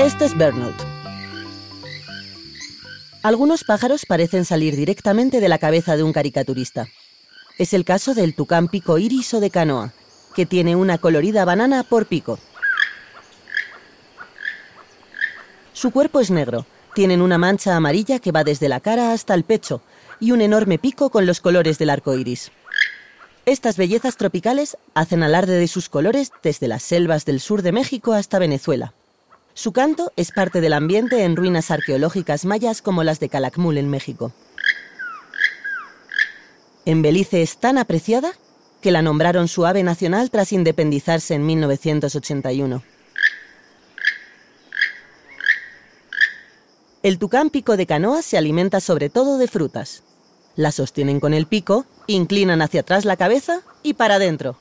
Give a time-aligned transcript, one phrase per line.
[0.00, 0.74] Este es Burnout.
[3.22, 6.88] Algunos pájaros parecen salir directamente de la cabeza de un caricaturista.
[7.58, 9.92] Es el caso del tucán pico iris o de canoa,
[10.34, 12.38] que tiene una colorida banana por pico.
[15.74, 19.44] Su cuerpo es negro, tienen una mancha amarilla que va desde la cara hasta el
[19.44, 19.82] pecho
[20.18, 22.52] y un enorme pico con los colores del arco iris.
[23.44, 28.14] Estas bellezas tropicales hacen alarde de sus colores desde las selvas del sur de México
[28.14, 28.94] hasta Venezuela.
[29.54, 33.90] Su canto es parte del ambiente en ruinas arqueológicas mayas como las de Calakmul en
[33.90, 34.32] México.
[36.84, 38.32] En Belice es tan apreciada
[38.80, 42.82] que la nombraron su ave nacional tras independizarse en 1981.
[47.02, 50.02] El tucán pico de canoa se alimenta sobre todo de frutas.
[50.56, 54.56] La sostienen con el pico, inclinan hacia atrás la cabeza y para adentro.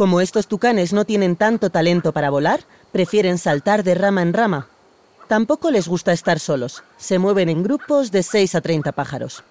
[0.00, 4.66] Como estos tucanes no tienen tanto talento para volar, prefieren saltar de rama en rama.
[5.28, 6.82] Tampoco les gusta estar solos.
[6.96, 9.44] Se mueven en grupos de 6 a 30 pájaros.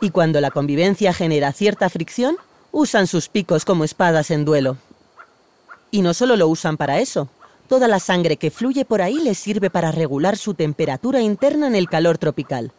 [0.00, 2.36] Y cuando la convivencia genera cierta fricción,
[2.70, 4.76] usan sus picos como espadas en duelo.
[5.90, 7.28] Y no solo lo usan para eso.
[7.68, 11.74] Toda la sangre que fluye por ahí les sirve para regular su temperatura interna en
[11.74, 12.72] el calor tropical.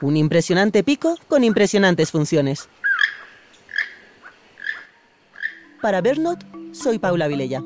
[0.00, 2.68] Un impresionante pico con impresionantes funciones.
[5.82, 7.62] Para Bernot, soy Paula Vilella.